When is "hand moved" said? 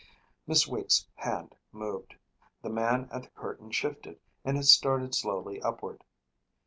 1.13-2.15